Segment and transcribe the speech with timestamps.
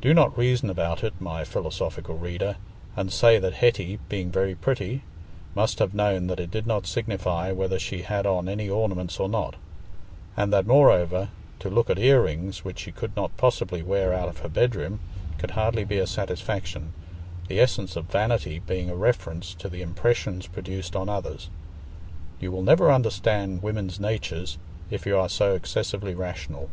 [0.00, 2.58] Do not reason about it, my philosphical reader,
[2.96, 5.02] and say that Hetty, being very pretty,
[5.56, 9.28] must have known that it did not signify whether she had on any ornaments or
[9.28, 9.56] not;
[10.36, 14.28] and that, moreover, to look at ear rings which she could not possibly wear out
[14.28, 15.00] of her bedroom
[15.38, 16.92] could hardly be a satisfaction,
[17.48, 21.50] the essence of vanity being a reference to the impressions produced on others;
[22.38, 24.56] you will never understand women's natures
[24.92, 26.70] if you are so excessively rational.